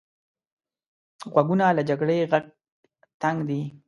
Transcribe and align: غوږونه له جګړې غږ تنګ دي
غوږونه 1.31 1.65
له 1.77 1.83
جګړې 1.89 2.17
غږ 2.31 2.45
تنګ 3.21 3.37
دي 3.49 3.61